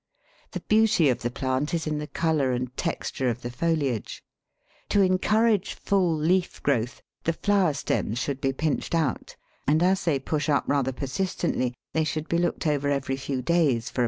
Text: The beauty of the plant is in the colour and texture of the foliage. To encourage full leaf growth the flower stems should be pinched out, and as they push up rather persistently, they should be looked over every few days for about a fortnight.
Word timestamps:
The 0.53 0.61
beauty 0.61 1.09
of 1.09 1.21
the 1.21 1.29
plant 1.29 1.75
is 1.75 1.85
in 1.85 1.99
the 1.99 2.07
colour 2.07 2.53
and 2.53 2.75
texture 2.75 3.29
of 3.29 3.43
the 3.43 3.51
foliage. 3.51 4.23
To 4.89 5.03
encourage 5.03 5.75
full 5.75 6.15
leaf 6.15 6.63
growth 6.63 7.03
the 7.25 7.33
flower 7.33 7.73
stems 7.75 8.17
should 8.17 8.41
be 8.41 8.51
pinched 8.51 8.95
out, 8.95 9.35
and 9.67 9.83
as 9.83 10.03
they 10.05 10.17
push 10.17 10.49
up 10.49 10.63
rather 10.65 10.91
persistently, 10.91 11.75
they 11.93 12.03
should 12.03 12.27
be 12.27 12.39
looked 12.39 12.65
over 12.65 12.89
every 12.89 13.15
few 13.15 13.43
days 13.43 13.51
for 13.51 13.59
about 13.59 13.79
a 13.79 13.93
fortnight. 13.93 13.99